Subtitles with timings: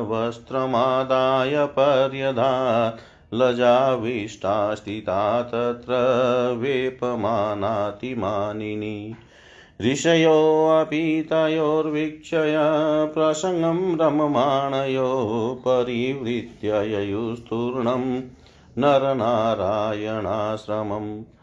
[0.00, 3.00] वस्त्रमादाय पर्यधात्
[3.34, 5.94] लजाविष्टा स्थिता तत्र
[6.58, 9.14] वेपमानातिमानिनी
[9.82, 12.56] ऋषयोऽपि तयोर्वीक्षय
[13.14, 15.10] प्रसङ्गं रममाणयो
[15.66, 16.70] परिवृत्य
[18.78, 21.37] नरनारायणाश्रमम्।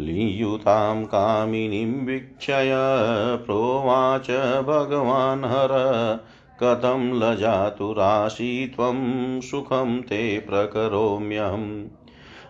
[0.00, 2.70] लीयुतां कामिनीं वीक्षय
[3.46, 6.20] प्रोवाच भगवान् हर।
[6.62, 11.84] कथं लजातु राशि त्वं सुखं ते प्रकरोम्यहम्।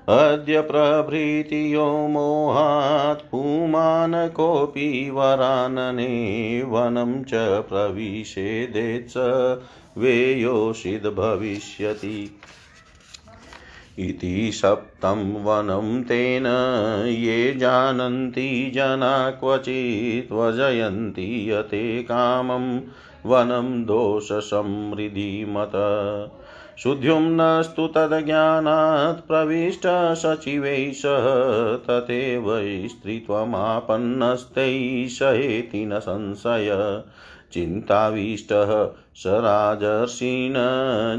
[0.08, 9.14] अद्य प्रभृति यो मोहात् पुमान् कोऽपि वरानने वनं च प्रविशेदेत्स।
[9.98, 12.40] वेयोषिद्भविष्यति
[13.98, 16.46] इति सप्तं वनं तेन
[17.08, 22.80] ये जानन्ति जना क्वचित् वजयन्ति यते कामं
[23.26, 25.72] वनं दोषसमृद्धिमत
[26.78, 32.44] शुद्ध्युम्नस्तु तद्ज्ञानात् प्रविष्टसचिवैः सह तथैव
[32.88, 37.02] स्त्रीत्वमापन्नस्तैः सहेति न संशय।
[37.52, 40.54] चिन्ताविष्टः स राजर्षिण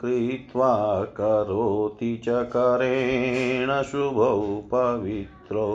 [0.00, 0.74] कृत्वा
[1.18, 4.38] करोति च करेण शुभौ
[4.72, 5.68] पवित्रौ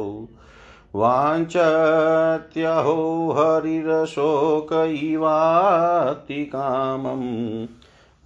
[0.95, 2.95] वाञ्छत्यहो
[3.37, 4.73] हरिरशोक
[5.03, 7.23] इवातिकामम्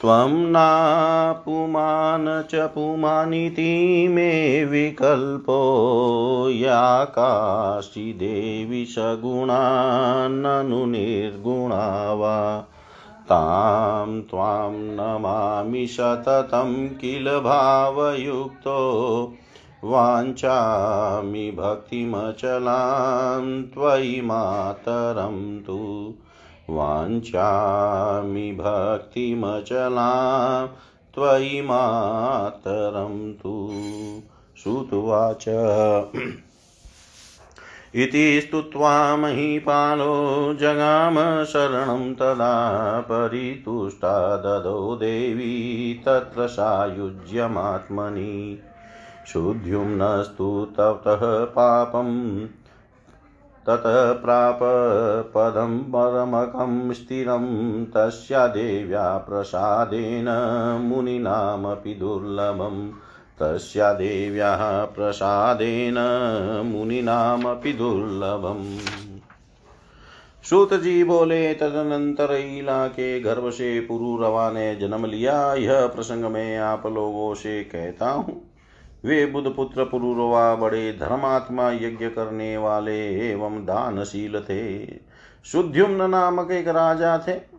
[0.00, 12.64] त्वं नापुमान् च पुमानिति मे विकल्पो या काशी देवि सगुणान्ननु निर्गुणा वा।
[13.28, 19.32] तां त्वां नमामि सततं किल भावयुक्तो।
[19.84, 26.14] वाञ्छामि भक्तिमचलां त्वयि मातरं तु।
[26.70, 30.66] वाञ्छामि भक्तिमचलां
[31.14, 33.76] त्वयि मातरं तु
[34.62, 35.44] श्रुत्वाच
[37.94, 48.62] इति स्तुत्वा महीपालो जगाम शरणं तदा परितुष्टा ददौ देवी तत्र सायुज्यमात्मनि।
[49.24, 52.46] क्षुद्युम्नस्तु ततः पापम्
[53.68, 54.58] ततः प्राप
[55.34, 60.28] पदं परमकं स्थिरं तस्या देव्या प्रसादेन
[60.82, 62.90] मुनीनामपि दुर्लभम्
[63.42, 65.94] तस्या देव्याः प्रसादेन
[66.66, 68.78] मुनीनामपि दुर्लभम्।
[70.50, 76.58] सूत जी बोले, तदनंतर ईला के गर्भ से पुरुरवा ने जन्म लिया। यह प्रसंग में
[76.58, 78.57] आप लोगों से कहता हूँ।
[79.04, 84.86] वे बुद्ध पुत्र पुरुरवा बड़े धर्मात्मा यज्ञ करने वाले एवं दानशील थे।
[85.44, 87.58] शुद्युम्न नामक एक राजा थे।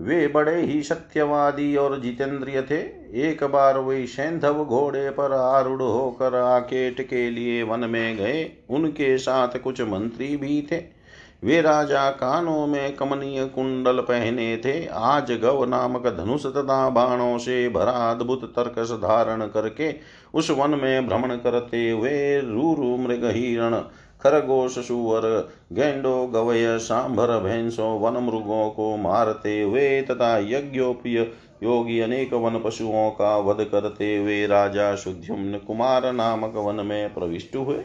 [0.00, 2.80] वे बड़े ही सत्यवादी और जितेंद्रिय थे।
[3.28, 9.18] एक बार वे सैंधव घोड़े पर आरूढ़ होकर आकेट के लिए वन में गए। उनके
[9.18, 11.00] साथ कुछ मंत्री भी थे।
[11.44, 17.68] वे राजा कानों में कमनीय कुंडल पहने थे। आज गव नामक धनुष तथा बाणों से
[17.68, 19.92] भरा अद्भुत तर्कस धारण करके
[20.34, 23.80] उस वन में भ्रमण करते हुए रूरु मृग हिरण
[24.20, 31.30] खरगोश सुवर गेंडो, गवय, सांभर, भैंसों, वन मृगों को मारते हुए तथा यज्ञोपय
[31.62, 37.56] योगी अनेक वन पशुओं का वध करते हुए राजा शुद्युम्न कुमार नामक वन में प्रविष्ट
[37.56, 37.80] हुए।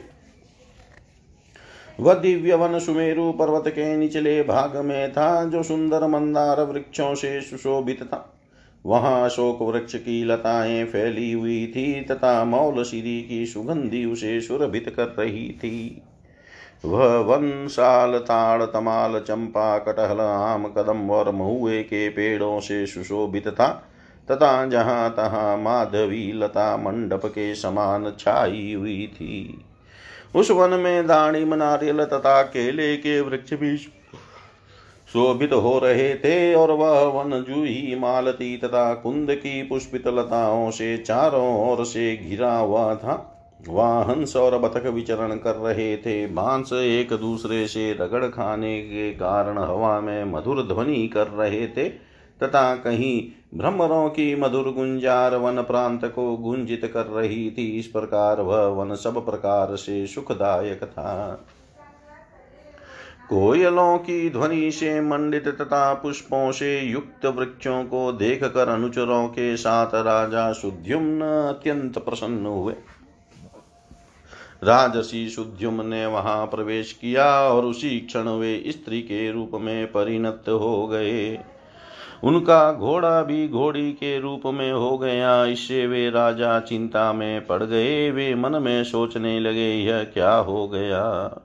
[1.99, 7.41] वह दिव्य वन सुमेरु पर्वत के निचले भाग में था, जो सुंदर मंदार वृक्षों से
[7.41, 8.34] सुशोभित था।
[8.85, 14.93] वहाँ अशोक वृक्ष की लताएँ फैली हुई थी तथा मौल सिरी की सुगंधि उसे सुरभित
[14.95, 16.01] कर रही थी।
[16.85, 23.47] वह वन साल ताड़ तमाल चंपा कटहल आम कदम और महुए के पेड़ों से सुशोभित
[23.47, 23.67] था
[24.31, 29.63] तथा जहाँ तहाँ माधवी लता मंडप के समान छाई हुई थी।
[30.35, 33.77] उस वन में दाणिम नारियल तथा केले के वृक्ष भी
[35.07, 40.97] शोभित हो रहे थे और वह वन जूही मालती तथा कुंद की पुष्पित लताओं से
[40.97, 43.31] चारों ओर से घिरा हुआ था।
[43.69, 49.11] वहाँ हंस और बतख विचरण कर रहे थे। बाँस एक दूसरे से रगड़ खाने के
[49.11, 51.89] कारण हवा में मधुर ध्वनि कर रहे थे
[52.39, 53.21] तथा कहीं
[53.57, 58.95] भ्रमरों की मधुर गुंजार वन प्रांत को गुंजित कर रही थी। इस प्रकार वह वन
[58.95, 61.45] सब प्रकार से सुखदायक था।
[63.29, 69.57] कोयलों की ध्वनि से मंडित तथा पुष्पों से युक्त वृक्षों को देख कर अनुचरों के
[69.57, 72.73] साथ राजा सुद्युम्न अत्यंत प्रसन्न हुए।
[74.63, 80.43] राजसी सुद्युम ने वहाँ प्रवेश किया और उसी क्षण वे स्त्री के रूप में परिणत
[80.49, 81.39] हो गए।
[82.23, 87.63] उनका घोड़ा भी घोड़ी के रूप में हो गया। इससे वे राजा चिंता में पड़
[87.63, 91.35] गए। वे मन में सोचने लगे, यह क्या हो गया?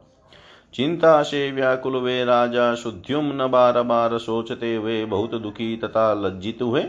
[0.74, 6.84] चिंता से व्याकुल वे राजा शुद्युम्न बार बार सोचते हुए, बहुत दुखी तथा लज्जित हुए।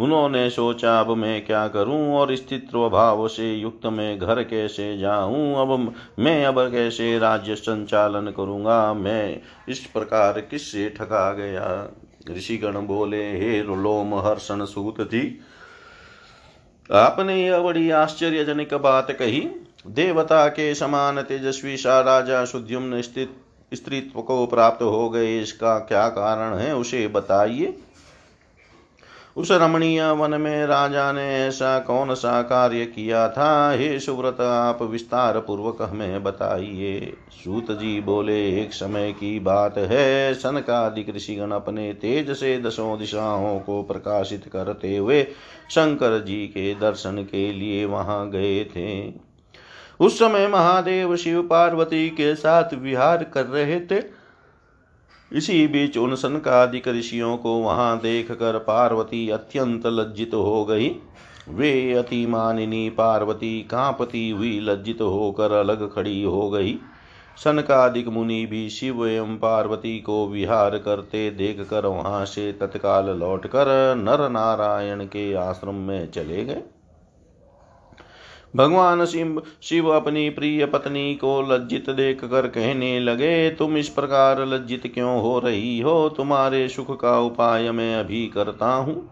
[0.00, 5.54] उन्होंने सोचा, अब मैं क्या करूँ और स्थित्व भाव से युक्त मैं घर कैसे जाऊँ?
[5.56, 8.94] अब मैं अब कैसे राज्य संचालन करूँगा?
[8.94, 11.94] मैं इस प्रकार किससे ठगा गया?
[12.30, 15.40] ऋषिगण बोले, हे लोम हर्षण सूत थी
[16.92, 19.48] आपने यह बड़ी आश्चर्यजनक बात कही।
[19.86, 23.34] देवता के समान तेजस्वी सा राजा सुद्युम्न स्थित
[23.74, 27.78] स्त्रीत्व को प्राप्त हो गए। इसका क्या कारण है, उसे बताइए।
[29.36, 33.70] उस रमणीय वन में राजा ने ऐसा कौन सा कार्य किया था?
[33.72, 40.34] हे सुव्रत, आप विस्तार पूर्वक हमें बताइए। सूत जी बोले, एक समय की बात है।
[40.34, 45.22] सन सनकादिक ऋषिगण अपने तेज से दसों दिशाओं को प्रकाशित करते हुए
[45.70, 49.27] शंकर जी के दर्शन के लिए वहाँ गए थे।
[50.00, 54.02] उस समय महादेव शिव पार्वती के साथ विहार कर रहे थे।
[55.32, 60.88] इसी बीच उन सनकादिक ऋषियों को वहाँ देख कर पार्वती अत्यंत लज्जित हो गई।
[61.48, 66.78] वे अति मानिनी पार्वती कांपती हुई लज्जित होकर अलग खड़ी हो गई।
[67.44, 73.94] सनकादिक मुनि भी शिव एवं पार्वती को विहार करते देख कर वहाँ से तत्काल लौटकर
[73.96, 76.62] नर नारायण के आश्रम में चले गए।
[78.56, 84.46] भगवान शिव शिव अपनी प्रिय पत्नी को लज्जित देख कर कहने लगे, तुम इस प्रकार
[84.46, 86.08] लज्जित क्यों हो रही हो?
[86.08, 89.10] तुम्हारे सुख का उपाय मैं अभी करता हूँ।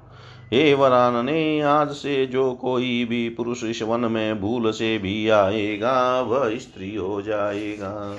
[0.52, 5.28] हे वरान ने आज से जो कोई भी पुरुष इस वन में भूल से भी
[5.28, 8.16] आएगा, वह स्त्री हो जाएगा।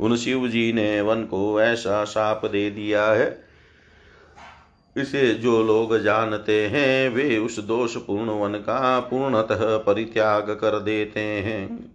[0.00, 3.51] उन शिव जी ने वन को ऐसा साप दे दिया है
[4.96, 11.20] इसे जो लोग जानते हैं, वे उस दोष पूर्ण वन का पूर्णतः परित्याग कर देते
[11.20, 11.92] हैं।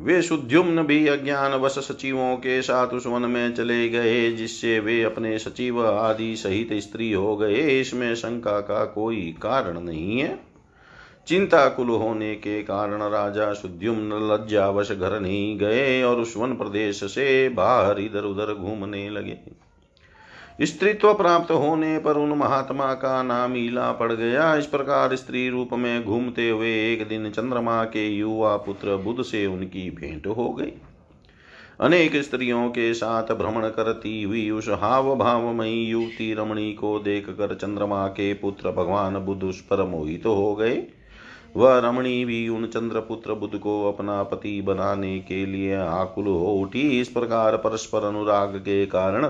[0.00, 5.02] वे शुद्युम्न भी अज्ञान वश सचिवों के साथ उस वन में चले गए, जिससे वे
[5.02, 10.38] अपने सचिव आदि सहित स्त्री हो गए। इसमें शंका का कोई कारण नहीं है।
[11.26, 17.04] चिंता कुल होने के कारण राजा सुद्युम्न लज्जावश घर नहीं गए और उस वन प्रदेश
[17.04, 19.65] से बाहर इधर उधर घूमने लगे।
[20.58, 25.70] स्त्रीत्व प्राप्त होने पर उन महात्मा का नाम ईला पड़ गया। इस प्रकार स्त्री रूप
[25.72, 30.72] में घूमते हुए एक दिन चंद्रमा के युवा पुत्र बुद्ध से उनकी भेंट हो गई।
[31.80, 37.54] अनेक स्त्रियों के साथ भ्रमण करती हुई उस हाव भावमयी युवती रमणी को देख कर
[37.54, 40.82] चंद्रमा के पुत्र भगवान बुद्ध उस पर मोहित तो हो गए।
[41.56, 46.88] वह रमणी भी उन चंद्रपुत्र बुद्ध को अपना पति बनाने के लिए आकुल हो उठी।
[47.00, 49.28] इस प्रकार परस्पर अनुराग के कारण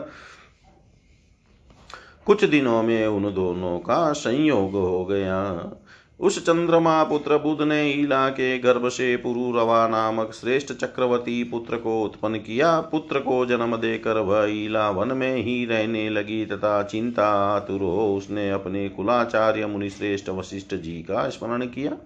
[2.26, 5.72] कुछ दिनों में उन दोनों का संयोग हो गया।
[6.20, 12.02] उस चंद्रमा पुत्र बुध ने ईला के गर्भ से पुरुरवा नामक श्रेष्ठ चक्रवर्ती पुत्र को
[12.02, 17.28] उत्पन्न किया। पुत्र को जन्म देकर वह ईला वन में ही रहने लगी तथा चिंता
[17.56, 21.96] आतुर हो उसने अपने कुलाचार्य मुनिश्रेष्ठ वशिष्ठ जी का स्मरण किया।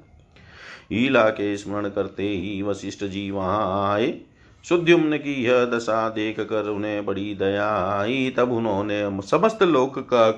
[0.92, 4.20] ईला के स्मरण करते ही वशिष्ठ जी वहाँ आए।
[4.64, 7.68] शुद्युम्न की यह दशा देख कर उन्हें बड़ी दया
[8.00, 10.30] आई। तब उन्होंने समस्त लोक का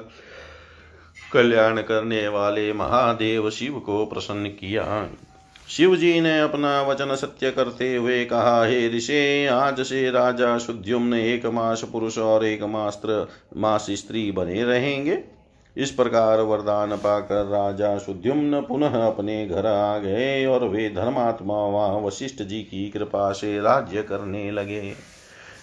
[1.32, 5.08] कल्याण करने वाले महादेव शिव को प्रसन्न किया।
[5.68, 11.14] शिव जी ने अपना वचन सत्य करते हुए कहा, हे ऋषे, आज से राजा शुद्युम्न
[11.14, 15.24] एक मास पुरुष और एक मास्त्र, मास स्त्री बने रहेंगे।
[15.76, 22.06] इस प्रकार वरदान पाकर राजा सुद्युम्न पुनः अपने घर आ गए और वे धर्मात्मा व
[22.06, 24.92] वशिष्ठ जी की कृपा से राज्य करने लगे।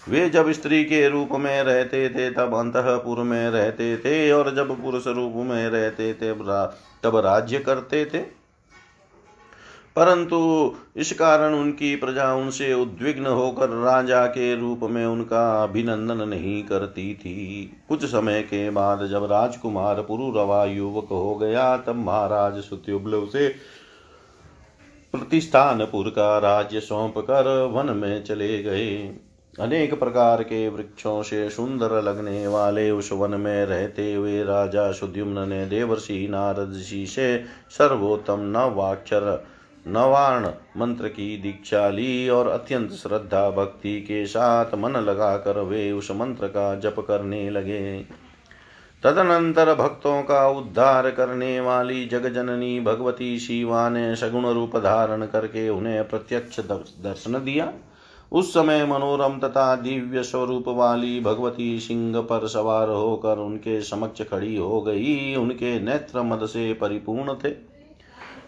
[0.10, 4.82] वे जब स्त्री के रूप में रहते थे, तब अंतपुर में रहते थे और जब
[4.84, 6.34] पुरुष रूप में रहते थे
[7.04, 8.39] तब राज्य करते थे।
[9.96, 10.40] परंतु
[10.96, 17.14] इस कारण उनकी प्रजा उनसे उद्विग्न होकर राजा के रूप में उनका अभिनंदन नहीं करती
[17.16, 23.48] थी। कुछ समय के बाद जब राजकुमार पुरुरवा युवक हो गया, तब महाराज सुत्युबल उसे
[25.14, 29.16] प्रतिष्ठानपुर का राज्य सौंप कर वन में चले गए।
[29.60, 35.48] अनेक प्रकार के वृक्षों से सुंदर लगने वाले उस वन में रहते हुए राजा सुद्युम्न
[35.50, 39.46] ने देवर्षि नारद जी से सर्वोत्तम नवाक्षर
[39.90, 46.12] नवार्ण मंत्र की दीक्षा ली और अत्यंत श्रद्धा भक्ति के साथ मन लगाकर वे उस
[46.12, 48.06] मंत्र का जप करने लगे।
[49.04, 56.08] तदनंतर भक्तों का उद्धार करने वाली जगजननी भगवती शिवा ने सगुण रूप धारण करके उन्हें
[56.10, 57.72] प्रत्यक्ष दर्शन दिया।
[58.32, 64.56] उस समय मनोरम तथा दिव्य स्वरूप वाली भगवती सिंह पर सवार होकर उनके समक्ष खड़ी
[64.56, 67.79] हो गई। उनके नेत्र मद से परिपूर्ण थे।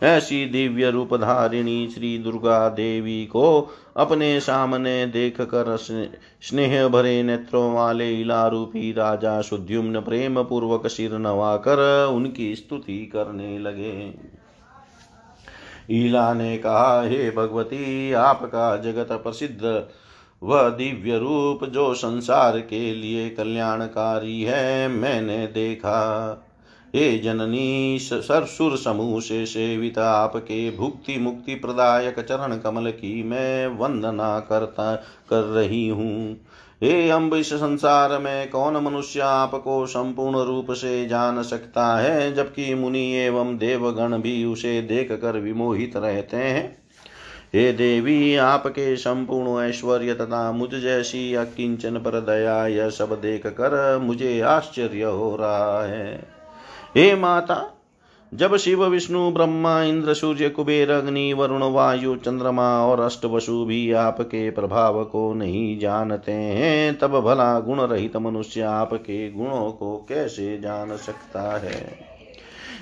[0.03, 5.77] ऐसी दिव्य रूप धारिणी श्री दुर्गा देवी को अपने सामने देख कर
[6.41, 13.59] स्नेह भरे नेत्रों वाले इला रूपी राजा सुद्युम्न प्रेम पूर्वक सिर नवाकर उनकी स्तुति करने
[13.59, 14.13] लगे।
[15.91, 19.87] ईला ने कहा, हे भगवती, आपका जगत प्रसिद्ध।
[20.43, 26.47] वह दिव्य रूप जो संसार के लिए कल्याणकारी है, मैंने देखा।
[26.95, 34.39] हे जननी सरसुर समूह से सेवित आपके भुक्ति मुक्ति प्रदायक चरण कमल की मैं वंदना
[34.39, 34.95] करता,
[35.29, 36.37] कर रही हूँ।
[36.83, 42.75] हे अम्ब, इस संसार में कौन मनुष्य आपको संपूर्ण रूप से जान सकता है, जबकि
[42.75, 46.77] मुनि एवं देवगण भी उसे देख कर विमोहित रहते हैं?
[47.55, 53.99] हे देवी, आपके संपूर्ण ऐश्वर्य तथा मुझ जैसी अकिंचन पर दया, यह सब देख कर
[53.99, 56.40] मुझे आश्चर्य हो रहा है।
[56.97, 57.77] हे माता,
[58.33, 64.49] जब शिव, विष्णु, ब्रह्मा, इंद्र, सूर्य, कुबेर, अग्नि, वरुण, वायु, चंद्रमा और अष्टवसु भी आपके
[64.49, 70.97] प्रभाव को नहीं जानते हैं, तब भला गुण रहित मनुष्य आपके गुणों को कैसे जान
[70.97, 71.99] सकता है?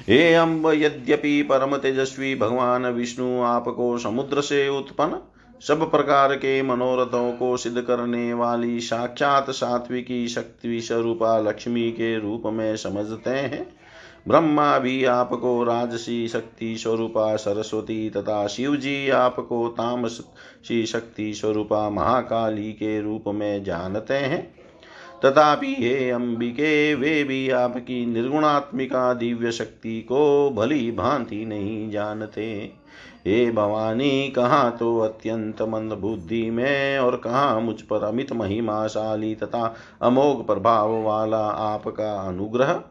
[0.08, 5.20] हे अम्ब यद्यपि परम तेजस्वी भगवान विष्णु आपको समुद्र से उत्पन्न,
[5.62, 12.44] सब प्रकार के मनोरथों को सिद्ध करने वाली साक्षात सात्विकी शक्ति स्वरूपा लक्ष्मी के रूप
[12.46, 13.79] में समझते हैं
[14.28, 22.72] ब्रह्मा भी आपको राजसी शक्ति स्वरूपा सरस्वती तथा शिव जी आपको तामसी शक्ति स्वरूपा महाकाली
[22.72, 24.42] के रूप में जानते हैं।
[25.26, 32.72] तथापि हे अंबिके, वे भी आपकी निर्गुणात्मिका दिव्य शक्ति को भली भांति नहीं जानते।
[33.28, 39.76] हे भवानी, कहाँ तो अत्यंत मंद बुद्धि में और कहाँ मुझ पर अमित महिमाशाली तथा
[40.02, 42.82] अमोघ प्रभाव वाला आपका अनुग्रह।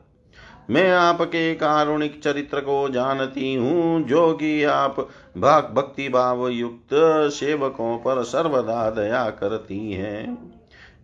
[0.69, 5.01] मैं आपके कारुणिक चरित्र को जानती हूँ, जो कि आप
[5.39, 6.89] भाग भक्ति भाव युक्त
[7.33, 10.39] सेवकों पर सर्वदा दया करती हैं।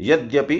[0.00, 0.56] यद्यपि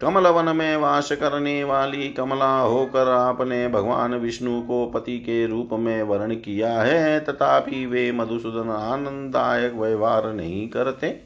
[0.00, 5.68] कमल वन में वास करने वाली कमला होकर आपने भगवान विष्णु को पति के रूप
[5.72, 11.18] में वर्ण किया है, तथापि वे मधुसूदन आनंददायक व्यवहार नहीं करते।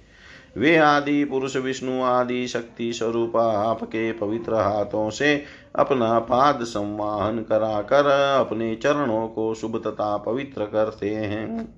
[0.56, 7.80] वे आदि पुरुष विष्णु आदि शक्ति स्वरूप आपके पवित्र हाथों से अपना पाद संवाहन करा
[7.80, 8.06] कर
[8.40, 11.74] अपने चरणों को शुभ तथा पवित्र करते हैं।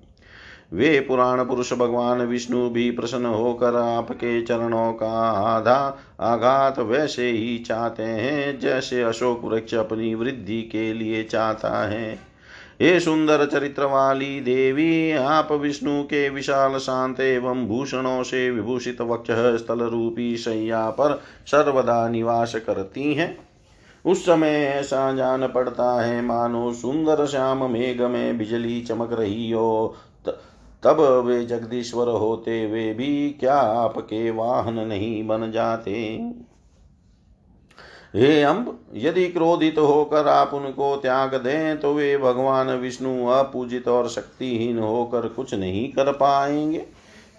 [0.72, 7.58] वे पुराण पुरुष भगवान विष्णु भी प्रसन्न होकर आपके चरणों का आधा आघात वैसे ही
[7.58, 12.18] चाहते हैं, जैसे अशोक वृक्ष अपनी वृद्धि के लिए चाहता है।
[12.80, 19.30] हे सुंदर चरित्र वाली देवी, आप विष्णु के विशाल शांत एवं भूषणों से विभूषित वक्ष
[19.30, 23.45] स्थल रूपी शैया पर सर्वदा निवास करती हैं।
[24.06, 29.94] उस समय ऐसा जान पड़ता है, मानो सुंदर श्याम मेघ में बिजली चमक रही हो।
[30.82, 35.92] तब वे जगदीश्वर होते, वे भी क्या आपके वाहन नहीं बन जाते।
[38.14, 44.08] हे अम्ब यदि क्रोधित होकर आप उनको त्याग दें तो वे भगवान विष्णु, अपूजित और
[44.08, 46.84] शक्तिहीन होकर कुछ नहीं कर पाएँगे।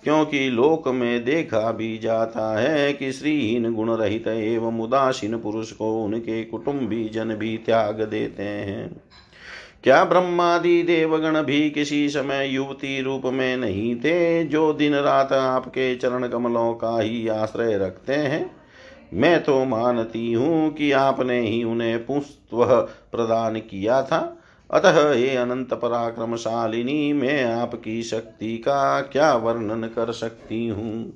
[0.08, 6.04] क्योंकि लोक में देखा भी जाता है कि श्रीहीन गुण रहित एवं उदासीन पुरुष को
[6.04, 9.02] उनके कुटुंबी जन भी त्याग देते हैं।
[9.84, 15.96] क्या ब्रह्मादि देवगण भी किसी समय युवती रूप में नहीं थे, जो दिन रात आपके
[15.96, 18.52] चरण कमलों का ही आश्रय रखते हैं?
[19.14, 22.66] मैं तो मानती हूँ कि आपने ही उन्हें पुष्व
[23.12, 24.37] प्रदान किया था।
[24.72, 31.14] अतः हे अनंत पराक्रमशालिनी, मैं आपकी शक्ति का क्या वर्णन कर सकती हूँ?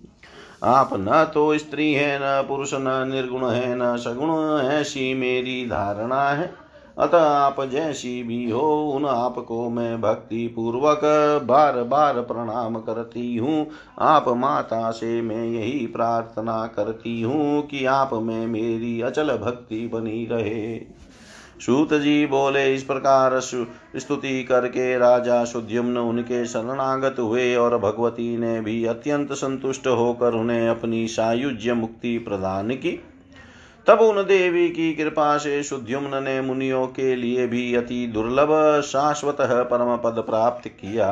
[0.64, 6.30] आप न तो स्त्री है, न पुरुष, न निर्गुण है, न सगुण, ऐसी मेरी धारणा
[6.30, 6.54] है।
[6.98, 11.02] अतः आप जैसी भी हो, उन आपको मैं भक्ति पूर्वक
[11.46, 13.68] बार बार प्रणाम करती हूँ।
[14.00, 20.26] आप माता से मैं यही प्रार्थना करती हूँ कि आप में मेरी अचल भक्ति बनी
[20.32, 21.01] रहे।
[21.62, 28.62] सूत जी बोले, इस प्रकार स्तुति करके राजा सुद्युम्न उनके शरणागत हुए और भगवती ने
[28.62, 32.92] भी अत्यंत संतुष्ट होकर उन्हें अपनी सायुज्य मुक्ति प्रदान की।
[33.88, 39.38] तब उन देवी की कृपा से शुद्युम्न ने मुनियों के लिए भी अति दुर्लभ शाश्वत
[39.42, 41.12] परम पद प्राप्त किया।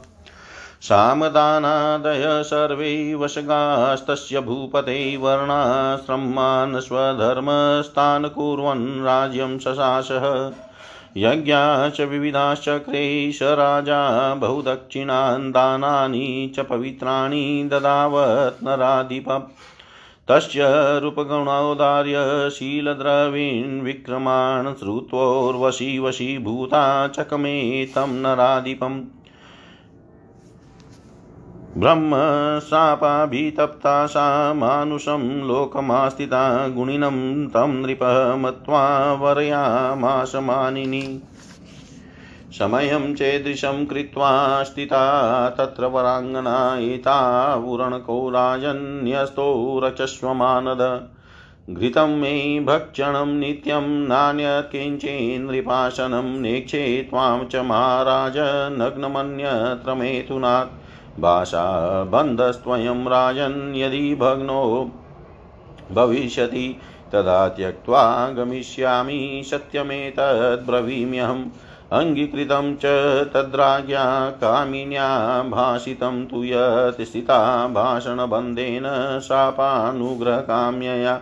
[0.81, 10.51] सामदानादय सर्वे वशगास्तस्य भूपते वर्णाश्रमान् स्वधर्मस्तान् कुर्वन् राज्यं शशासः
[11.17, 19.55] यज्ञाश्च विविधाश्चक्रे राजा बहुदक्षिणान् दानानि च पवित्राणि ददावत् नराधिप।
[20.27, 29.18] तस्य रूपगुणौदार्यशीलद्रवीन् विक्रमान् श्रुत्वोर्वशी वशीभूता चकमे तं नराधिपम्।
[31.77, 41.21] ब्रह्मशापाभितप्ता सा मानुषं लोकमास्थिता गुणिनं तं नृपः मत्वा वरयामाश मानिनी
[42.60, 51.10] समयं चेदृशं कृत्वा स्थिता तत्र वराङ्गना एतावुरणको राजन्यस्तो रचस्व मानद
[51.69, 58.34] घृतं मे भक्षणं नित्यं नान्यत् किञ्चिन्नृपाशनं नेक्षे त्वां च महाराज
[58.82, 60.88] नग्नमन्यत्र मेथुनात्।
[61.19, 64.91] भाषाबन्धस्त्वयं राजन् यदि भग्नो
[65.91, 66.79] भविष्यति
[67.13, 71.45] तदा त्यक्त्वा गमिष्यामि सत्यमेतद्ब्रवीम्यहम्।
[71.91, 72.82] अङ्गीकृतं च
[73.34, 81.21] तद्राज्ञा कामिन्या भाषितं तु यत् स्थिता भाषणबन्धेन शापानुग्रहकाम्यया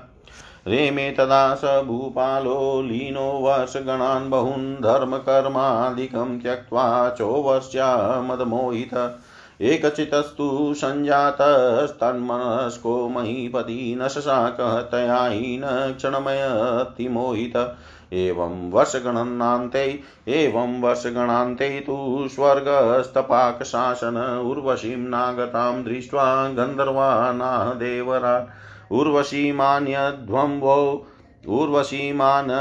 [0.68, 9.20] रेमे तदा स भूपालो लीनो वर्षगणान् बहून् धर्मकर्मादिकं त्यक्त्वा चोवर्ष्या मदमोहित।
[9.62, 17.76] एकचितस्तु सञ्जातस्तन्मनस्को महीपति न शशाकः तया हीन क्षणमयतिमोहित
[18.14, 28.48] एवं वर्षगणनान्ते, एवं वर्षगणान्ते तु स्वर्गस्तपाकशासन उर्वशीं नागतां दृष्ट्वा गन्धर्वा नाह देवरा
[28.92, 31.08] उर्वशीमान्यध्वम्भो
[31.48, 32.52] उर्वशीमान्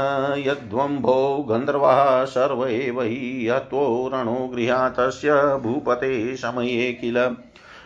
[0.47, 7.17] यद्वम्भो गन्धर्वः सर्व एव हि हत्वो रणो गृहातस्य भूपते समये किल।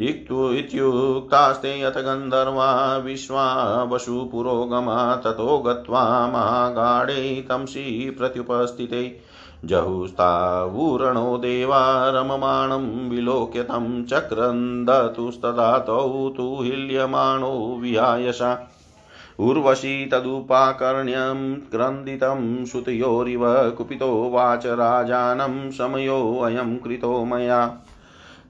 [0.00, 9.20] इत्युक्तास्ते यत गन्धर्वा विश्वा वसुपुरोगमा ततो गत्वा महागाढे तंसि प्रत्युपस्थिते।
[9.64, 18.72] जहुस्तावूरणो देवा रममाणं विलोक्य तं चक्रन्दतुस्तदा तु हिल्यमाणो विहायसा
[19.40, 27.78] उर्वशी तदुपाकर्ण्यं क्रन्दितं श्रुतयोरिव कुपितो वाच राजानं समयोऽयं कृतो मया।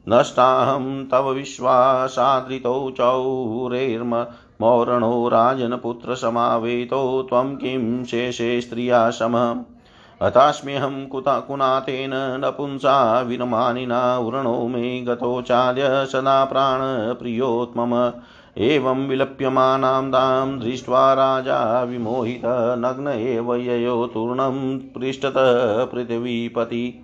[0.08, 4.26] नष्टाहं तव विश्वासादृतौ चौरेर्म
[4.60, 9.75] मौरणो राजनपुत्रसमावेतो त्वं किं शेषे स्त्रिया समः
[10.22, 18.12] हतास्म्यहं कुता कुनातेन नपुंसा विरमानिना उरणो मे गतो चाद्य सदा प्राणप्रियोत्मम
[18.58, 22.42] एवं विलप्यमानां तां दृष्ट्वा राजा विमोहित
[22.78, 27.02] नग्न एव ययो तूर्णं पृष्ठतः पृथिवीपति।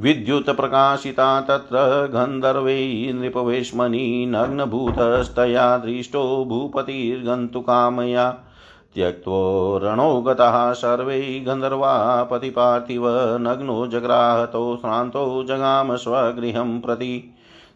[0.00, 1.76] विद्युत्प्रकाशिता तत्र
[2.12, 8.34] गन्धर्वै नृपवेश्मनि नग्नभूतस्तया दृष्टो भूपतिर्गन्तुकामया।
[8.94, 13.02] त्यक्त्वो गतः सर्वै गन्धर्वा पतिपार्थिव
[13.40, 17.34] नग्नो जग्राहतो श्रान्तो जगाम स्वगृहं प्रति।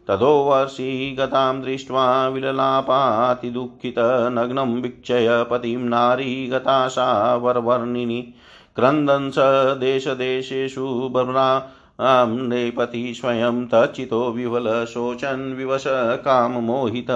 [0.09, 8.35] ततो वर्षी गतां दृष्ट्वा विललापातिदुःखितनग्नं वीक्षय पतिं नारी गता सा वरवर्णिनि।
[8.77, 9.35] क्रन्दन् स
[9.81, 15.85] देशदेशेषु बभ्रा नेपति स्वयं तच्चितो विवल शोचन् विवश
[16.25, 17.07] काममोहित।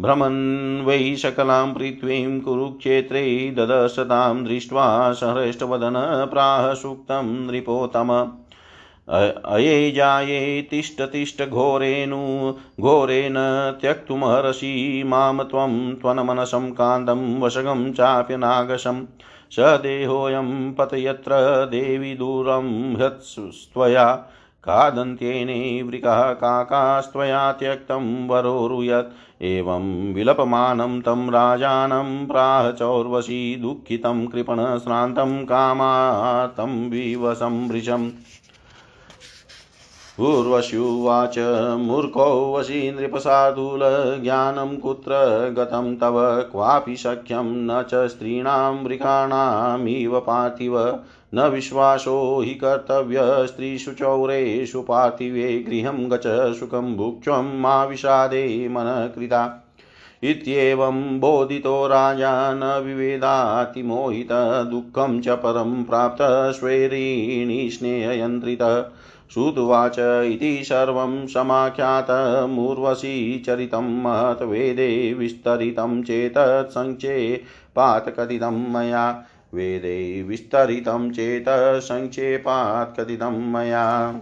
[0.00, 3.22] भ्रमन् वै सकलां पृथ्वीं कुरुक्षेत्रे
[3.56, 5.98] ददशतां दृष्ट्वा सहृष्टवदन
[6.30, 8.10] प्राह सूक्तं नृपोतम
[9.08, 12.20] अये जाये तिष्ठ तिष्ठ घोरेनु
[12.80, 13.34] घोरेण
[13.80, 19.04] त्यक्तुमर्हसि माँ त्वं त्वन्मनसं कान्तं वशगं चाप्यनागशं
[19.52, 21.34] स देहोऽयं पतयत्र
[21.66, 24.06] देवि दूरं ह्यत्स्त्वया
[24.64, 37.68] खादन्त्येने वृकः काकास्त्वया त्यक्तं वरोरुयत् एवं विलपमानं तं राजानं प्राह चौर्वशी दुःखितं कृपणश्रान्तं कामातं विवशं
[37.68, 38.10] भृशम्
[40.20, 41.38] उर्वश्युवाच
[42.54, 45.14] वशी नृपसाधुलज्ञानं कुत्र
[45.58, 46.18] गतं तव
[46.52, 50.78] क्वापि शक्यं न च स्त्रीणां वृकाणामिव पार्थिव
[51.34, 59.60] न विश्वासो हि कर्तव्य स्त्रीषु चौरेषु पार्थिवे गृहं गच सुखं भुक्ष्वं मा विषादे मनकृता।
[60.22, 64.28] इत्येवं बोधितो राजा न विवेदातिमोहित
[64.70, 68.84] दुःखं च परं प्राप्त स्वैरीणि स्नेहयन्त्रितः।
[69.34, 81.44] श्रुत्वाच इति सर्वं समाख्यातमूर्वशी चरितं महत् वेदे विस्तरितं चेतत् सङ्क्षेपात् कथितं मया। वेदे विस्तरितं चेत
[81.80, 84.20] संक्षेपात् कथितं मया।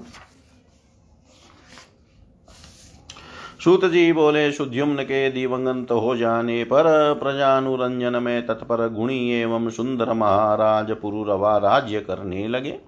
[3.65, 6.85] सूत जी बोले सुद्युम्न के दिवंगत हो जाने पर
[7.23, 12.79] प्रजानुरंजन में तत्पर गुणी एवं सुंदर महाराज पुरुरवा राज्य करने लगे।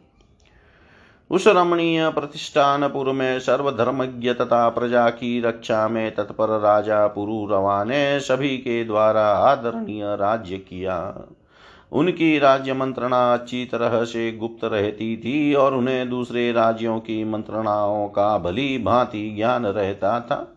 [1.30, 8.56] उस रमणीय प्रतिष्ठानपुर में सर्वधर्मज्ञ तथा प्रजा की रक्षा में तत्पर राजा पुरुरवा ने सभी
[8.56, 10.98] के द्वारा आदरणीय राज्य किया।
[11.94, 18.08] उनकी राज्य मंत्रणा अच्छी तरह से गुप्त रहती थी और उन्हें दूसरे राज्यों की मंत्रणाओं
[18.08, 20.50] का भली भांति ज्ञान रहता था।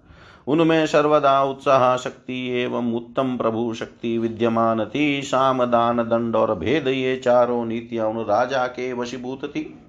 [0.47, 6.87] उनमें सर्वदा उत्साह शक्ति एवं उत्तम प्रभु शक्ति विद्यमान थी। साम, दान, दंड और भेद,
[6.87, 9.83] ये चारों नीतियाँ उन राजा के वशीभूत थी।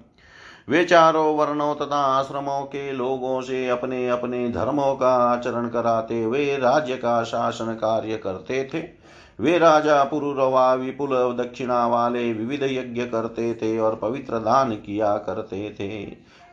[0.69, 6.57] वे चारों वर्णों तथा आश्रमों के लोगों से अपने अपने धर्मों का आचरण कराते हुए
[6.57, 8.99] राज्य का शासन कार्य करते थे।
[9.39, 15.69] वे राजा पुरुरवा, विपुल दक्षिणा वाले विविध यज्ञ करते थे और पवित्र दान किया करते
[15.79, 15.89] थे।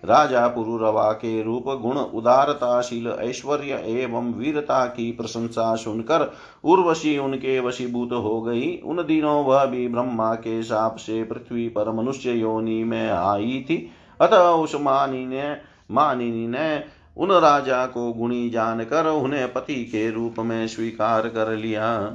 [0.05, 6.33] राजा पुरुरवा के रूप, गुण, उदारताशील, ऐश्वर्य एवं वीरता की प्रशंसा सुनकर
[6.65, 11.91] उर्वशी उनके वशीभूत हो गई। उन दिनों वह भी ब्रह्मा के साप से पृथ्वी पर
[11.93, 15.57] मनुष्य योनि में आई थी। अतः उस मानी ने
[15.91, 16.85] मानिनी ने
[17.17, 22.13] उन राजा को गुणी जानकर उन्हें पति के रूप में स्वीकार कर लिया।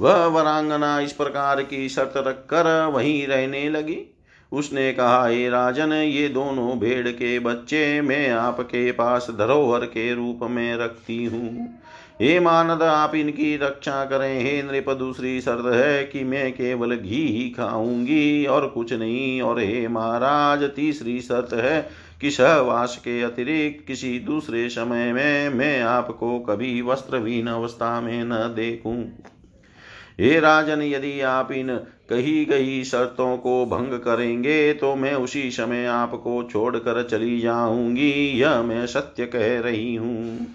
[0.00, 3.98] वह वरांगना इस प्रकार की शर्त रखकर वहीं रहने लगी।
[4.52, 10.40] उसने कहा, हे राजन, ये दोनों भेड़ के बच्चे मैं आपके पास धरोहर के रूप
[10.42, 11.80] में रखती हूँ।
[12.22, 17.26] हे मानद, आप इनकी रक्षा करें। हे नृप दूसरी शर्त है कि मैं केवल घी
[17.28, 21.90] ही खाऊँगी और कुछ नहीं। और हे महाराज, तीसरी शर्त है
[22.20, 28.54] कि सहवास के अतिरिक्त किसी दूसरे समय में मैं आपको कभी वस्त्रहीन अवस्था में न
[28.56, 29.04] देखूँ।
[30.18, 31.76] हे राजन, यदि आप इन
[32.10, 38.62] कही गई शर्तों को भंग करेंगे तो मैं उसी समय आपको छोड़कर चली जाऊँगी। यह
[38.62, 40.46] मैं सत्य कह रही हूँ।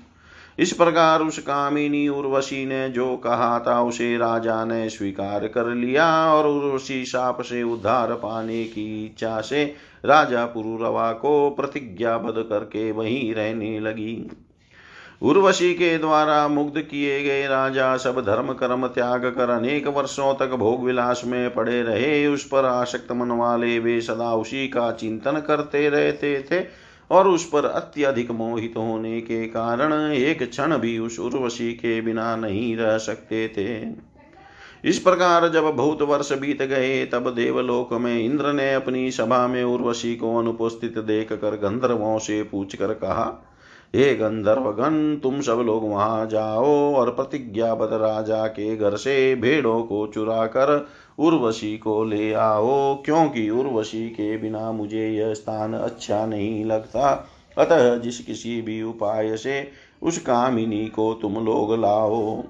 [0.60, 6.08] इस प्रकार उस कामिनी उर्वशी ने जो कहा था, उसे राजा ने स्वीकार कर लिया
[6.34, 9.64] और उर्वशी साप से उद्धार पाने की इच्छा से
[10.06, 14.16] राजा पुरुरवा को प्रतिज्ञाबद्ध करके वहीं रहने लगी।
[15.22, 20.52] उर्वशी के द्वारा मुग्ध किए गए राजा सब धर्म, कर्म, त्याग कर अनेक वर्षों तक
[20.52, 25.40] भोग विलास में पड़े रहे। उस पर आसक्त मन वाले वे सदा उसी का चिंतन
[25.48, 26.64] करते रहते थे
[27.12, 32.36] और उस पर अत्यधिक मोहित होने के कारण एक क्षण भी उस उर्वशी के बिना
[32.36, 33.94] नहीं रह सकते थे।
[34.90, 39.64] इस प्रकार जब बहुत वर्ष बीत गए, तब देवलोक में इंद्र ने अपनी सभा में
[39.64, 43.49] उर्वशी को अनुपस्थित देख कर गंधर्वों से पूछ कर कहा
[43.96, 46.66] हे गंधर्वगण तुम सब लोग वहाँ जाओ
[46.96, 50.88] और प्रतिज्ञाबद्ध राजा के घर से भेड़ों को चुरा कर
[51.20, 57.10] उर्वशी को ले आओ, क्योंकि उर्वशी के बिना मुझे यह स्थान अच्छा नहीं लगता।
[57.58, 59.72] अतः जिस किसी भी उपाय से
[60.02, 62.44] उस कामिनी को तुम लोग लाओ।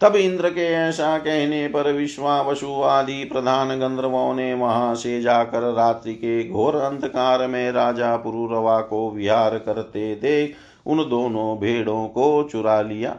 [0.00, 6.14] तब इंद्र के ऐसा कहने पर विश्वावसु आदि प्रधान गंधर्वों ने वहाँ से जाकर रात्रि
[6.14, 10.54] के घोर अंधकार में राजा पुरुरवा को विहार करते देख
[10.86, 13.10] उन दोनों भेड़ों को चुरा लिया।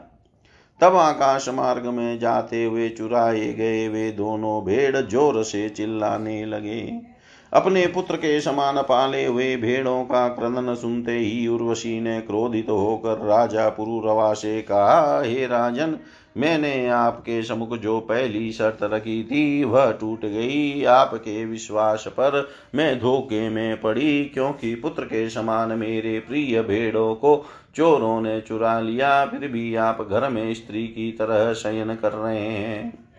[0.82, 7.11] तब आकाश मार्ग में जाते हुए चुराए गए वे दोनों भेड़ ज़ोर से चिल्लाने लगे।
[7.54, 13.18] अपने पुत्र के समान पाले हुए भेड़ों का क्रंदन सुनते ही उर्वशी ने क्रोधित होकर,
[13.18, 15.98] राजा पुरुरवा से कहा, हे राजन,
[16.38, 23.00] मैंने आपके समुख जो पहली शर्त रखी थी, वह टूट गई। आपके विश्वास पर मैं
[23.00, 27.46] धोखे में पड़ी, क्योंकि पुत्र के समान मेरे प्रिय भेड़ों को
[27.76, 32.48] चोरों ने चुरा लिया। फिर भी आप घर में स्त्री की तरह शयन कर रहे
[32.48, 33.11] हैं।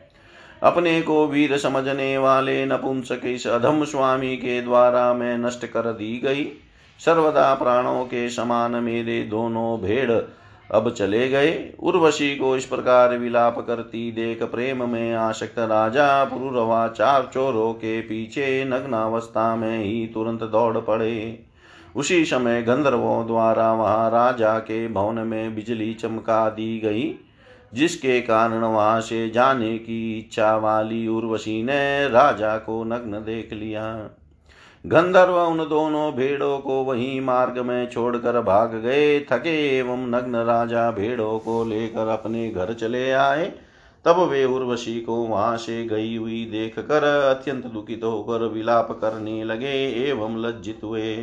[0.63, 6.21] अपने को वीर समझने वाले नपुंसक इस अधम स्वामी के द्वारा मैं नष्ट कर दी
[6.25, 6.45] गई।
[7.01, 10.11] सर्वदा प्राणों के समान मेरे दोनों भेड़
[10.73, 16.89] अब चले गए। उर्वशी को इस प्रकार विलाप करती देख प्रेम में आशक्त राजा पुरुरवा
[16.89, 21.39] चार चोरों के पीछे नग्नावस्था में ही तुरंत दौड़ पड़े।
[21.97, 27.15] उसी समय गंधर्वों द्वारा वहाँ राजा के भवन में बिजली चमका दी गई।
[27.75, 34.11] जिसके कारण वहाँ से जाने की इच्छा वाली उर्वशी ने राजा को नग्न देख लिया।
[34.87, 40.91] गंधर्व उन दोनों भेड़ों को वहीं मार्ग में छोड़कर भाग गए। थके एवं नग्न राजा
[40.91, 43.53] भेड़ों को लेकर अपने घर चले आए।
[44.05, 49.45] तब वे उर्वशी को वहाँ से गई हुई देख कर अत्यंत दुखित होकर विलाप करने
[49.45, 49.75] लगे
[50.09, 51.17] एवं लज्जित हुए।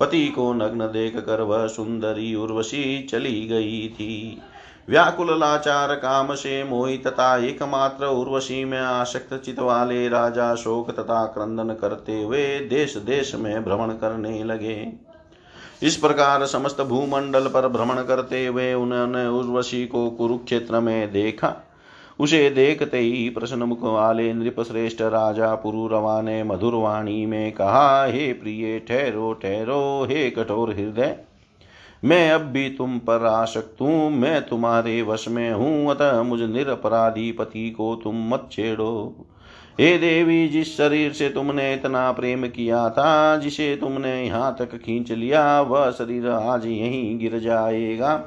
[0.00, 4.42] पति को नग्न देख कर वह सुंदरी उर्वशी चली गई थी।
[4.88, 11.24] व्याकुल लाचार काम से मोहित तथा एकमात्र उर्वशी में आसक्त चित वाले राजा शोक तथा
[11.26, 14.76] क्रंदन करते हुए देश देश में भ्रमण करने लगे।
[15.82, 21.54] इस प्रकार समस्त भूमंडल पर भ्रमण करते हुए उन्होंने उर्वशी को कुरुक्षेत्र में देखा।
[22.20, 28.32] उसे देखते ही प्रश्न मुख वाले नृप श्रेष्ठ राजा पुरुरवा ने मधुरवाणी में कहा, हे
[28.32, 31.16] प्रिय, ठहरो ठहरो, हे कठोर हृदय
[32.04, 37.32] मैं अब भी तुम पर आसक्त हूँ, मैं तुम्हारे वश में हूँ, अतः मुझ निरपराधी
[37.32, 39.26] पति को तुम मत छेड़ो।
[39.80, 45.12] हे देवी, जिस शरीर से तुमने इतना प्रेम किया था, जिसे तुमने यहाँ तक खींच
[45.12, 48.24] लिया, वह शरीर आज यहीं गिर जाएगा।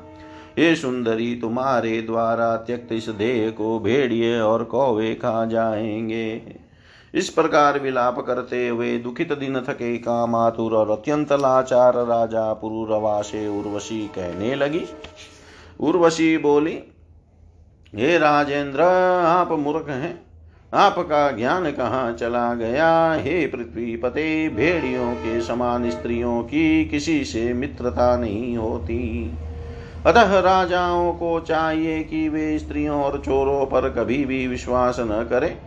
[0.57, 6.66] हे सुंदरी, तुम्हारे द्वारा त्यक्त इस देह को भेड़िए और कौवे खा जाएँगे।
[7.13, 13.47] इस प्रकार विलाप करते हुए दुखित दिन थके कामातुर और अत्यंत लाचार राजा पुरुरवा से
[13.47, 14.85] उर्वशी कहने लगी।
[15.79, 16.79] उर्वशी बोली,
[17.95, 18.81] हे राजेंद्र,
[19.25, 20.27] आप मूर्ख हैं।
[20.73, 23.13] आपका ज्ञान कहाँ चला गया?
[23.13, 29.33] हे पृथ्वी पते भेड़ियों के समान स्त्रियों की किसी से मित्रता नहीं होती।
[30.05, 35.66] अतः राजाओं को चाहिए कि वे स्त्रियों और चोरों पर कभी भी विश्वास न करें।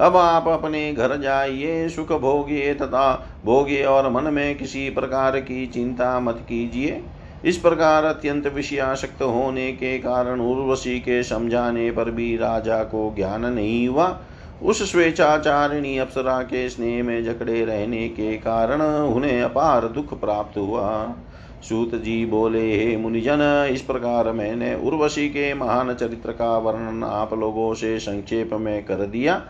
[0.00, 5.66] अब आप अपने घर जाइए, सुख भोगिए तथा भोगिए और मन में किसी प्रकार की
[5.66, 7.02] चिंता मत कीजिए।
[7.44, 13.44] इस प्रकार अत्यंत विषयाशक्त होने के कारण उर्वशी के समझाने पर भी राजा को ज्ञान
[13.44, 14.20] नहीं हुआ।
[14.62, 21.14] उस स्वेच्छाचारिणी अप्सरा के स्नेह में जकड़े रहने के कारण उन्हें अपार दुख प्राप्त हुआ।
[21.62, 27.34] सूत जी बोले, हे मुनिजन, इस प्रकार मैंने उर्वशी के महान चरित्र का वर्णन आप
[27.34, 29.42] लोगों से संक्षेप में कर दिया।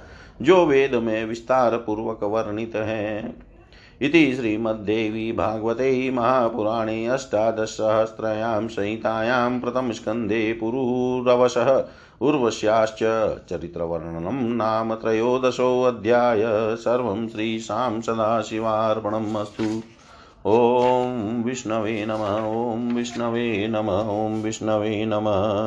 [0.43, 3.37] जो वेद में विस्तार पूर्वक वर्णित है।
[4.03, 11.85] इति श्रीमद्देवी भागवते महापुराणे अष्टादशसहस्रयां संहितायां प्रथमस्कन्धे पुरुरवशः
[12.21, 12.99] उर्वश्याश्च
[13.51, 16.43] चरित्रवर्णनं नाम त्रयोदशोऽध्याय।
[16.77, 19.83] सर्वं श्रीशां सदाशिवार्पणम् अस्तु।
[20.47, 22.37] ॐ विष्णवे नमः,
[22.73, 25.61] ॐ विष्णवे नमः, ॐ विष्णवे नमः।